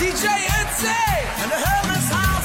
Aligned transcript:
DJ 0.00 0.26
Ötzi 0.60 0.88
and 1.42 1.50
the 1.50 1.58
Hermes 1.58 2.08
House. 2.08 2.39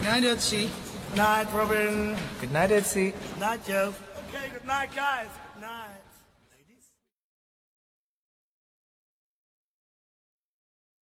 Good 0.00 0.08
night, 0.08 0.22
Ötzi. 0.24 0.70
Good 1.08 1.16
night, 1.18 1.46
Robin. 1.52 2.16
Good 2.40 2.52
night, 2.52 2.70
Ötzi. 2.70 3.12
Good 3.12 3.38
night, 3.38 3.60
Joe. 3.66 3.92
Okay, 4.28 4.48
good 4.48 4.64
night, 4.64 4.88
guys. 4.96 5.28
Good 5.54 5.60
night. 5.60 6.00